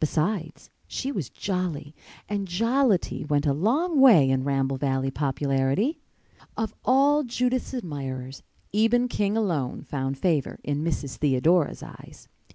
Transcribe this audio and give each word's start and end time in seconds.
Besides, 0.00 0.70
she 0.86 1.12
was 1.12 1.28
"jolly," 1.28 1.94
and 2.30 2.48
jollity 2.48 3.26
went 3.26 3.44
a 3.44 3.52
long 3.52 4.00
way 4.00 4.30
in 4.30 4.42
Ramble 4.42 4.78
Valley 4.78 5.10
popularity. 5.10 6.00
Of 6.56 6.72
all 6.82 7.24
Judith's 7.24 7.74
admirers 7.74 8.42
Eben 8.72 9.06
King 9.06 9.36
alone 9.36 9.82
found 9.82 10.16
favor 10.16 10.58
in 10.64 10.82
Mrs. 10.82 11.16
Theodora's 11.18 11.82
eyes. 11.82 12.26